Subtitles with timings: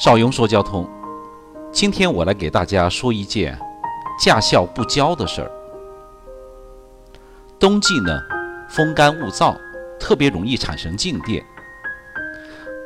[0.00, 0.88] 邵勇说交通，
[1.70, 3.60] 今天我来给大家说一件
[4.18, 5.50] 驾校不教的事儿。
[7.58, 8.18] 冬季呢，
[8.66, 9.54] 风干物燥，
[9.98, 11.44] 特别容易产生静电。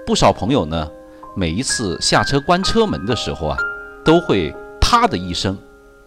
[0.05, 0.91] 不少朋友呢，
[1.37, 3.57] 每一次下车关车门的时候啊，
[4.05, 5.57] 都会啪的一声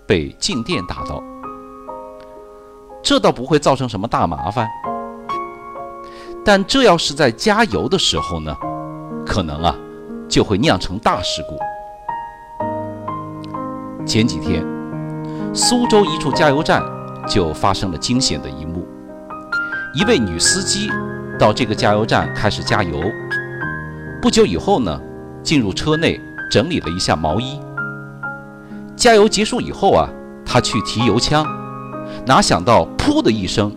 [0.05, 1.23] 被静电打到。
[3.01, 4.67] 这倒不会造成什么大麻烦，
[6.43, 8.53] 但这要是在加油的时候呢，
[9.25, 9.73] 可能啊。
[10.27, 11.57] 就会酿成大事故。
[14.05, 14.65] 前几天，
[15.53, 16.83] 苏州一处加油站
[17.27, 18.87] 就发生了惊险的一幕：
[19.93, 20.89] 一位女司机
[21.39, 23.01] 到这个加油站开始加油，
[24.21, 24.99] 不久以后呢，
[25.43, 26.19] 进入车内
[26.51, 27.59] 整理了一下毛衣。
[28.95, 30.09] 加油结束以后啊，
[30.45, 31.45] 她去提油枪，
[32.25, 33.75] 哪想到“噗”的一声，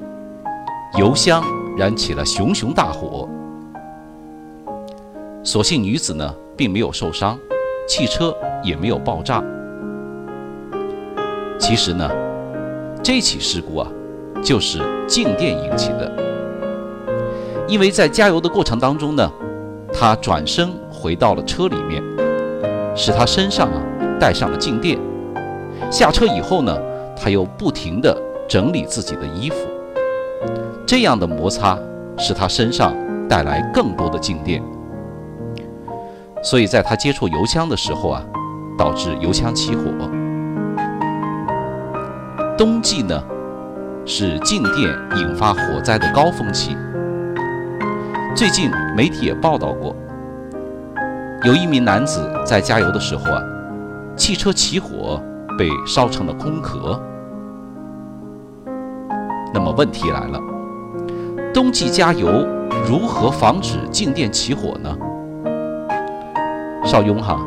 [0.99, 1.45] 油箱
[1.77, 3.29] 燃起了熊熊大火。
[5.43, 7.39] 所幸女子呢并没有受伤，
[7.89, 9.43] 汽车也没有爆炸。
[11.59, 12.11] 其实呢，
[13.03, 13.89] 这起事故啊，
[14.43, 16.13] 就是静电引起的。
[17.67, 19.33] 因为在加油的过程当中呢，
[19.93, 22.03] 他转身回到了车里面，
[22.95, 23.83] 使他身上啊
[24.19, 24.99] 带上了静电。
[25.91, 26.77] 下车以后呢，
[27.17, 28.15] 他又不停地
[28.47, 29.57] 整理自己的衣服，
[30.85, 31.79] 这样的摩擦
[32.19, 32.95] 使他身上
[33.27, 34.63] 带来更多的静电。
[36.43, 38.23] 所以，在他接触油枪的时候啊，
[38.79, 39.85] 导致油枪起火。
[42.57, 43.23] 冬季呢，
[44.07, 46.77] 是静电引发火灾的高峰期。
[48.35, 49.95] 最近媒体也报道过，
[51.45, 53.43] 有一名男子在加油的时候啊，
[54.17, 55.21] 汽车起火，
[55.59, 56.99] 被烧成了空壳。
[59.53, 60.41] 那么问题来了，
[61.53, 62.47] 冬季加油
[62.89, 64.97] 如何防止静电起火呢？
[66.91, 67.39] 邵雍哈，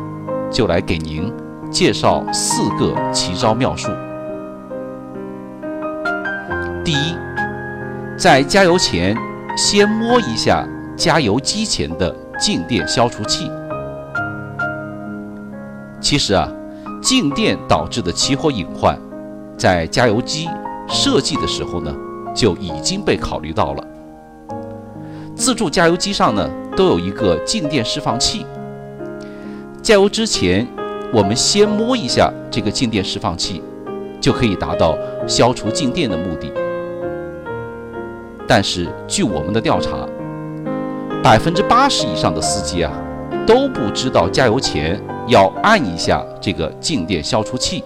[0.50, 1.30] 就来给您
[1.70, 3.90] 介绍四个奇招妙术。
[6.82, 7.14] 第一，
[8.16, 9.14] 在加油前
[9.54, 12.10] 先摸一下加油机前的
[12.40, 13.50] 静电消除器。
[16.00, 16.48] 其实啊，
[17.02, 18.98] 静电导致的起火隐患，
[19.58, 20.48] 在加油机
[20.88, 21.94] 设计的时候呢，
[22.34, 23.84] 就已经被考虑到了。
[25.36, 28.46] 自助加油机上呢，都有一个静电释放器。
[29.84, 30.66] 加油之前，
[31.12, 33.62] 我们先摸一下这个静电释放器，
[34.18, 34.96] 就可以达到
[35.26, 36.50] 消除静电的目的。
[38.48, 39.90] 但是，据我们的调查，
[41.22, 42.90] 百分之八十以上的司机啊
[43.46, 47.84] 都不知道加油前要按一下这个静电消除器，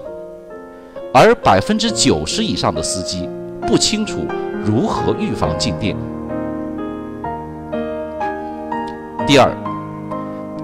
[1.13, 3.29] 而百分之九十以上的司机
[3.67, 4.21] 不清楚
[4.65, 5.97] 如何预防静电。
[9.27, 9.53] 第二，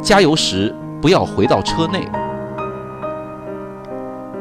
[0.01, 0.73] 加油时。
[1.05, 2.09] 不要回到车内。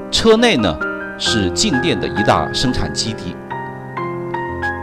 [0.10, 0.74] 车内呢
[1.20, 3.36] 是静电的一大生产基地。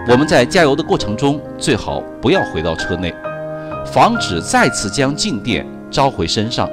[0.06, 3.14] 我们在加油的过程中，最好不要回到车内，
[3.86, 6.68] 防止再次将静电招回身上。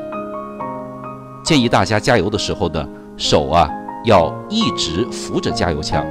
[1.41, 2.85] 建议大家加油的时候呢，
[3.15, 3.71] 手啊
[4.03, 6.05] 要一直扶着加油枪。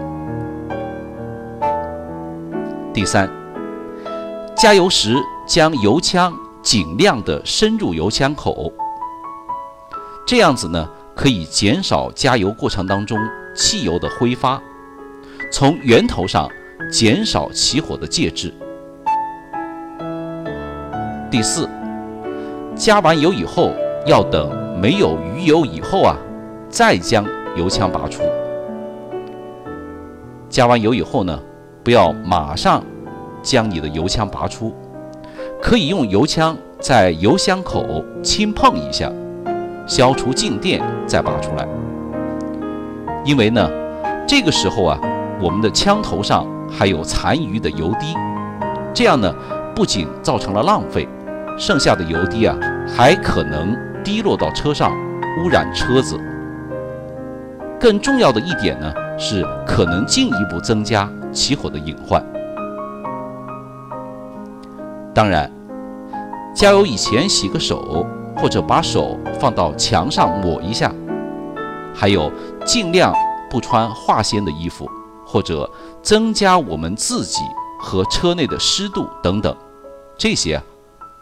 [2.95, 3.29] 第三，
[4.57, 6.33] 加油时将油枪
[6.63, 8.73] 尽量的深入油枪口。
[10.27, 13.17] 这样子呢，可以减少加油过程当中
[13.55, 14.61] 汽油的挥发，
[15.53, 16.51] 从源头上
[16.91, 18.53] 减少起火的介质。
[21.31, 21.71] 第四，
[22.75, 23.71] 加完油以后
[24.05, 24.51] 要等
[24.81, 26.17] 没有余油以后啊，
[26.69, 27.25] 再将
[27.57, 28.25] 油枪拔出。
[30.49, 31.39] 加完油以后呢，
[31.85, 32.83] 不要马上
[33.45, 34.75] 将你的油枪拔出，
[35.63, 39.09] 可以用油枪在油箱口轻碰一下。
[39.87, 41.67] 消除静电，再拔出来。
[43.25, 43.71] 因为呢，
[44.27, 44.99] 这个时候啊，
[45.41, 48.15] 我们的枪头上还有残余的油滴，
[48.93, 49.33] 这样呢，
[49.75, 51.09] 不仅造成了浪费，
[51.57, 54.93] 剩下的油滴啊，还可能滴落到车上，
[55.41, 56.19] 污染车子。
[57.79, 62.25] 更重要的一点呢，是可能进一步增加起火的隐患。
[65.13, 65.51] 当然，
[66.55, 68.07] 加油以前洗个手。
[68.37, 70.93] 或者把手放到墙上抹一下，
[71.95, 72.31] 还有
[72.65, 73.15] 尽量
[73.49, 74.89] 不穿化纤的衣服，
[75.25, 75.69] 或者
[76.03, 77.41] 增加我们自己
[77.81, 79.57] 和车内的湿度等等，
[80.19, 80.61] 这些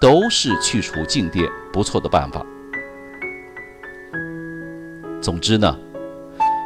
[0.00, 2.44] 都是去除静电不错的办法。
[5.20, 5.75] 总之呢，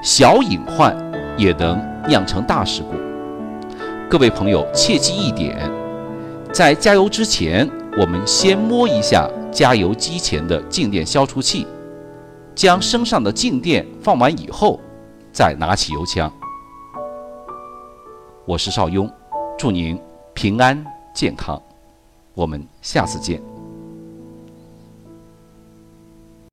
[0.02, 0.96] 小隐患
[1.36, 1.78] 也能
[2.08, 2.96] 酿成大事故。
[4.08, 5.70] 各位朋友切记一点，
[6.52, 7.68] 在加油之前，
[8.00, 9.28] 我们先摸一下。
[9.58, 11.66] 加油机前的静电消除器，
[12.54, 14.78] 将身上的静电放完以后，
[15.32, 16.32] 再拿起油枪。
[18.44, 19.12] 我是邵雍，
[19.58, 20.00] 祝您
[20.32, 20.80] 平安
[21.12, 21.60] 健康，
[22.34, 23.42] 我们下次见。